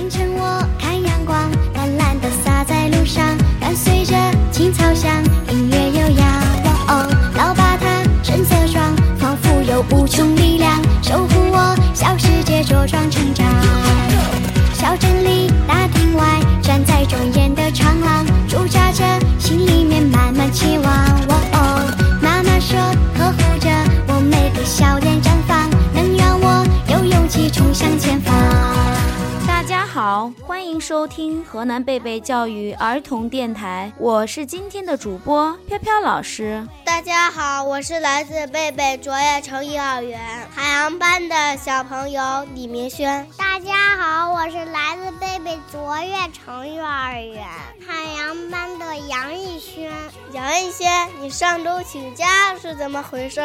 [0.00, 0.69] 清晨我
[30.90, 36.66] 收听河南贝贝教育儿童电台，我是今天的主播飘飘老师。
[36.84, 40.20] 大家好，我是来自贝贝卓越城幼儿园
[40.52, 43.24] 海洋班的小朋友李明轩。
[43.38, 47.46] 大家好，我是来自贝贝卓越城幼儿园
[47.86, 49.92] 海洋班的杨逸轩。
[50.32, 53.40] 杨逸轩，你上周请假是怎么回事？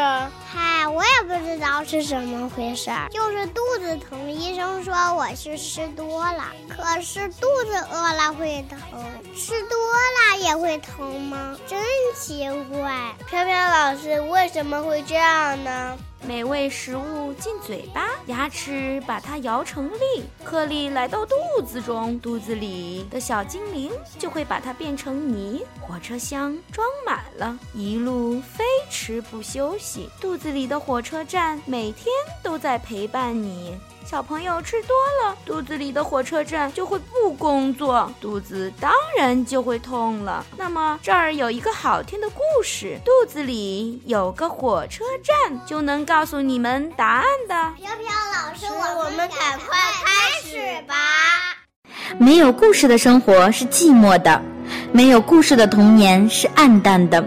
[0.52, 4.32] 嗨，我也不知道是怎么回事，就是肚子疼。
[4.32, 8.80] 医生说我是吃多了，可是肚子饿了会疼，
[9.36, 11.58] 吃多了也会疼吗？
[11.68, 11.80] 真
[12.18, 13.14] 奇怪。
[13.28, 15.98] 飘飘老师，为什么会这样呢？
[16.24, 21.36] 美味食物进嘴巴，牙齿把它摇成粒，颗粒来到肚
[21.66, 25.64] 子中，肚子里的小精灵就会把它变成泥。
[25.80, 30.10] 火车厢装满了，一路飞驰不休息。
[30.20, 32.08] 肚子里的火车站每天
[32.42, 33.78] 都在陪伴你。
[34.04, 40.46] 小朋友吃多了，肚子里的火车站就会不工作，肚子当然就会痛了。
[40.56, 47.54] 那么这儿有一个好听的故事，肚子里有个火车站，就能告诉你们答案的。
[47.76, 50.96] 飘飘老师，我们赶快开始吧。
[52.18, 54.42] 没有故事的生活是寂寞的，
[54.94, 57.22] 没有故事的童年是暗淡的。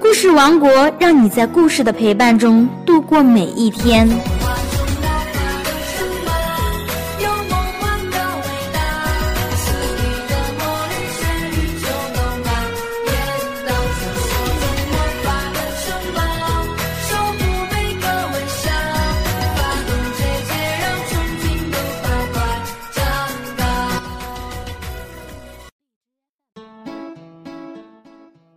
[0.00, 4.08] 故事王国让你在故事的陪伴中度过每一天。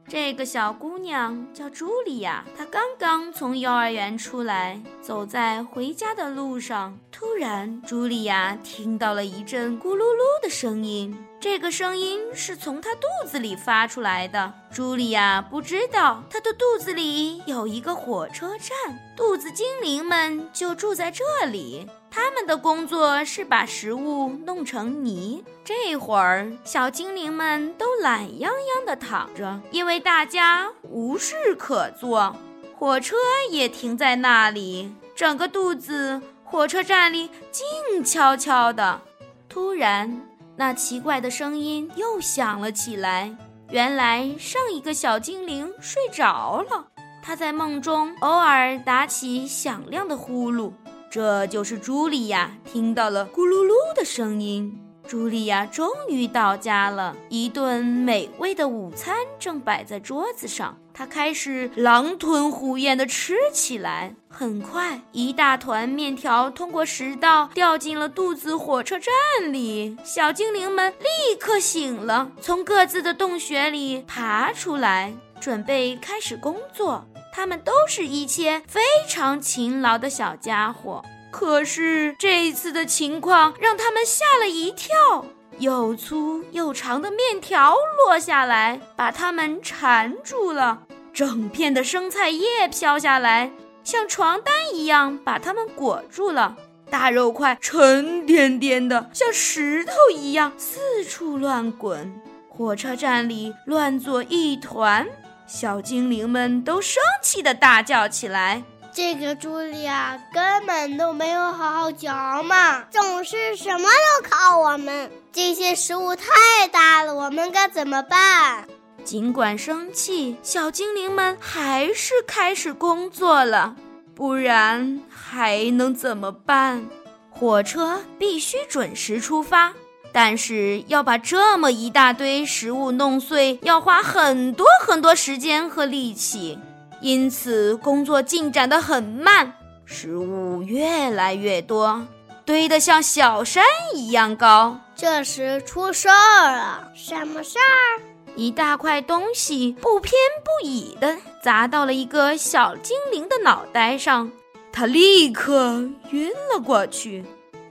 [0.10, 11.16] 这个小姑娘叫茱莉亚，她刚刚从幼儿园出来，走在回家的路上，突然，茱莉亚听到了一阵咕噜噜的声音。
[11.40, 14.52] 这个声音是从她肚子里发出来的。
[14.74, 21.88] 茱莉亚不知道，她的肚子里有一个火车站，肚子精灵们就住在这里。
[22.12, 25.44] 他们的工作是把食物弄成泥。
[25.64, 32.36] 这会儿，小精灵们都懒洋洋地躺着，因为大家无事可做。
[32.76, 33.16] 火车
[33.52, 39.02] 也停在那里，整个肚子火车站里静悄悄的。
[39.48, 40.22] 突然，
[40.56, 43.36] 那奇怪的声音又响了起来。
[43.70, 46.88] 原来，上一个小精灵睡着了，
[47.22, 50.72] 他在梦中偶尔打起响亮的呼噜。
[51.10, 54.80] 这就是茱莉亚听到了咕噜噜的声音。
[55.08, 60.78] 茱莉亚终于到家了，一顿美味的午餐正摆在桌子上。
[60.94, 64.14] 她开始狼吞虎咽地吃起来。
[64.28, 69.98] 很快，一大团面条通过食道掉进了肚子火车站里。
[70.04, 77.04] 小精灵们立刻醒了，从各自的洞穴里爬出来，准备开始工作。
[77.32, 85.26] 他们都是一些非常勤劳的小家伙，可是这一次的情况让他们吓了一跳。
[85.60, 90.80] 又粗又长的面条落下来，把他们缠住了；
[91.14, 93.52] 整片的生菜叶飘下来，
[93.84, 96.56] 像床单一样把他们裹住了。
[96.90, 105.08] 大肉块沉甸甸的，像石头一样四处乱滚，火车站里乱作一团。
[105.50, 108.62] 小精灵们都生气地大叫起来
[108.94, 115.12] ：“这个茱莉亚根本都没有好好嚼嘛，总是什么都靠我们。
[115.34, 118.68] 这些食物太大了，我们该怎么办？”
[119.04, 123.76] 尽管生气，小精灵们还是开始工作了。
[124.14, 126.86] 不然还能怎么办？
[127.32, 129.74] 火车必须准时出发。
[130.12, 136.58] 但是要把这么一大堆食物弄碎，要花很多很多时间和力气，
[137.02, 139.54] 因此工作进展得很慢。
[139.86, 142.08] 食物越来越多，
[142.46, 143.64] 堆得像小山
[143.96, 144.80] 一样高。
[144.96, 148.02] 这时出事儿了，什么事儿？
[148.36, 150.14] 一大块东西不偏
[150.44, 154.32] 不倚地砸到了一个小精灵的脑袋上，
[154.72, 157.26] 他立刻晕了过去。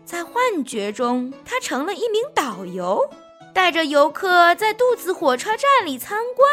[0.09, 3.11] 在幻觉中，他成了一名导游，
[3.53, 6.49] 带着游客在肚子火车站里参观。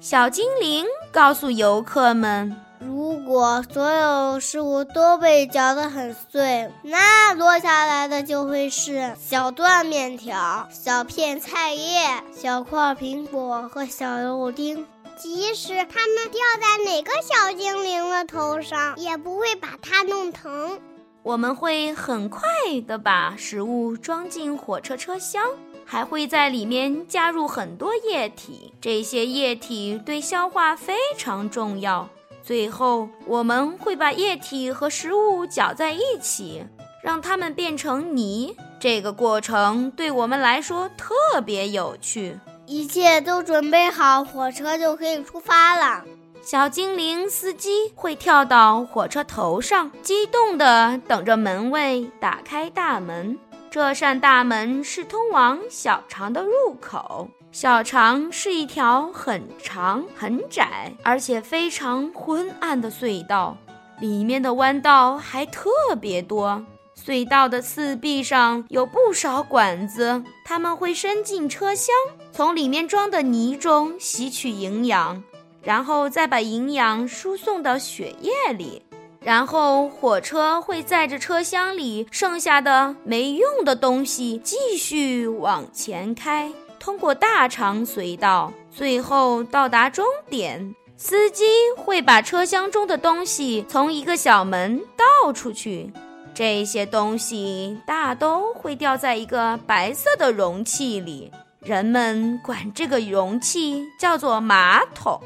[0.00, 14.84] 小精灵告诉游客们：“如果所有事物都被嚼得很碎，那落下来的就会是小段面条、小片菜叶、小块苹果和小肉丁。
[15.16, 20.80] 即使它们掉在哪个小精灵的头上，也不会把它弄疼。”
[21.22, 22.42] 我们会很快
[22.86, 25.44] 地把食物装进火车车厢，
[25.84, 28.72] 还会在里面加入很多液体。
[28.80, 32.08] 这些液体对消化非常重要。
[32.42, 36.64] 最后，我们会把液体和食物搅在一起，
[37.02, 38.56] 让它们变成泥。
[38.80, 42.38] 这个过程对我们来说特别有趣。
[42.66, 46.04] 一切都准备好，火车就可以出发了。
[46.42, 53.38] 小精灵司机会跳到火车头上，激动地等着门卫打开大门。
[53.70, 57.28] 这扇大门是通往小肠的入口。
[57.52, 63.56] 小肠是一条很长、很窄，而且非常昏暗的隧道，
[64.00, 65.70] 里面的弯道还特
[66.00, 66.64] 别多。
[66.96, 71.94] 隧道的四壁上有不少管子，它们会伸进车厢，
[72.32, 75.22] 从里面装的泥中吸取营养。
[75.62, 78.82] 然后再把营养输送到血液里，
[79.20, 90.74] 然后火车会载着车厢里剩下的没用的东西继续往前开，通过大肠隧道，最后到达终点。
[90.96, 91.44] 司机
[91.78, 95.90] 会把车厢中的东西从一个小门倒出去，
[96.34, 101.30] 这些东西大都会掉在一个白色的容器里。
[101.62, 105.20] 人们管这个容器叫做马桶。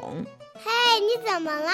[0.54, 1.70] 嘿，你怎么了？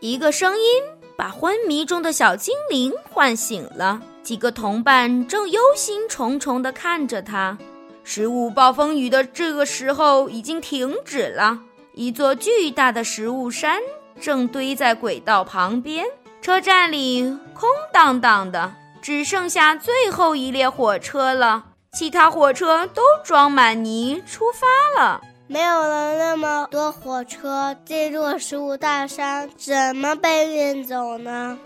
[0.00, 0.82] 一个声音
[1.16, 4.02] 把昏迷中的小精灵唤醒了。
[4.22, 7.56] 几个同伴正忧心忡忡地看着他。
[8.04, 11.58] 食物暴风雨的这个时候已经停止了。
[11.94, 13.80] 一座巨大的食物山
[14.20, 16.04] 正堆在轨道旁边。
[16.42, 17.22] 车站里
[17.54, 21.64] 空荡荡的，只剩下最后一列火车了。
[21.94, 31.58] 其他火车都装满泥出发了，没有了那么多火车，这座食物大山怎么被运走呢？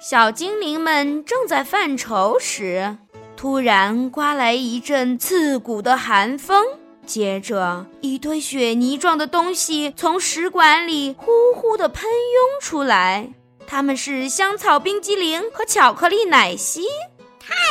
[0.00, 2.96] 小精灵们正在犯愁时，
[3.36, 6.64] 突然刮来一阵刺骨的寒风，
[7.04, 13.28] 接着一堆雪泥状的东西从食管里呼呼地喷涌出来，
[13.66, 16.86] 它们是香草冰激凌和巧克力奶昔。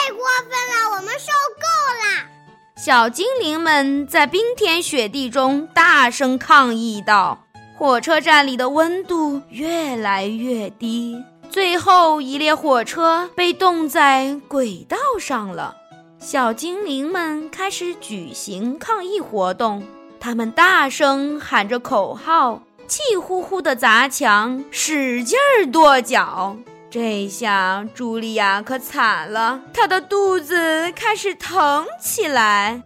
[0.08, 1.68] 太过分了，我们受够
[2.00, 2.30] 了！
[2.78, 7.44] 小精灵们在冰天雪地中大声抗议道
[7.78, 15.76] ：“火车站里的温度越来越低，最后一列火车被冻在轨道上了。”
[16.20, 19.84] 小精灵们开始举行抗议活动，
[20.22, 26.56] 他们大声喊着口号，气呼呼地砸墙，使劲儿跺脚。
[26.90, 32.82] 这下茱莉亚可惨了，她的肚子开始疼起来。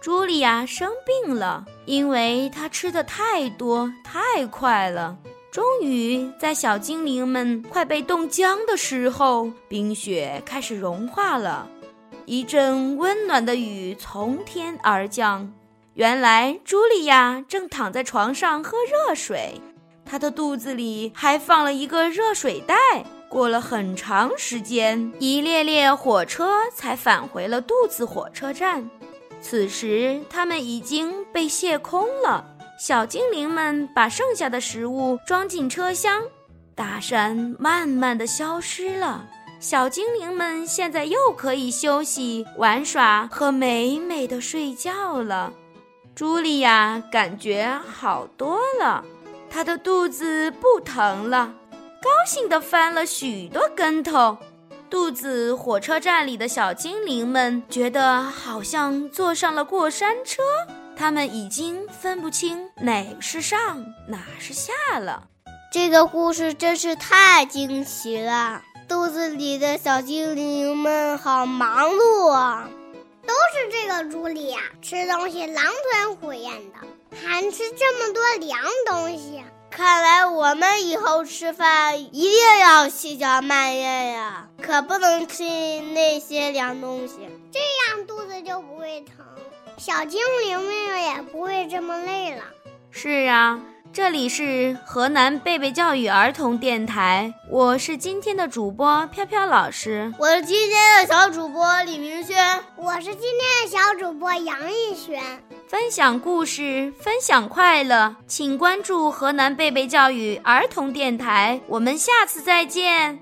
[0.00, 5.18] 茱莉亚生病了，因为她吃的太多太快了。
[5.50, 11.68] 终于在小精灵们快被冻僵的时候，冰雪开始融化了，
[12.26, 15.52] 一阵温暖的雨从天而降。
[15.94, 19.60] 原来茱莉亚正躺在床上喝热水，
[20.06, 22.76] 她的肚子里还放了一个热水袋。
[23.30, 28.90] 过了很长时间，一列列火车才返回了肚子火车站。
[29.40, 32.44] 此时，它们已经被卸空了。
[32.76, 36.24] 小精灵们把剩下的食物装进车厢，
[36.74, 39.24] 大山慢慢的消失了。
[39.60, 45.52] 小精灵们现在又可以休息、玩耍和美美的睡觉了。
[46.16, 49.04] 茱莉亚感觉好多了，
[49.48, 51.54] 她的肚子不疼了。
[52.02, 54.38] 高兴地翻了许多跟头，
[54.88, 60.42] 肚子火车站里的小精灵们觉得好像坐上了过山车，
[60.96, 65.24] 他们已经分不清哪是上哪是下了。
[65.70, 68.62] 这个故事真是太惊奇了！
[68.88, 72.68] 肚子里的小精灵们好忙碌啊，
[73.26, 76.78] 都是这个朱莉亚吃东西狼吞虎咽的，
[77.22, 79.44] 还吃这么多凉东西。
[79.70, 85.44] 看来我们以后吃饭一定要细嚼慢咽呀，可不能吃
[85.94, 87.14] 那些凉东西，
[87.52, 89.24] 这样肚子就不会疼，
[89.78, 92.42] 小精灵们也不会这么累了。
[92.90, 93.60] 是啊，
[93.92, 105.22] 这里是河南贝贝教育儿童电台，我是今天的主播飘飘老师，我是今天的小主播李明轩，我是今天的小主播杨逸轩。
[105.70, 113.20] 分享故事，分享快乐，请关注河南贝贝教育儿童电台，我们下次再见。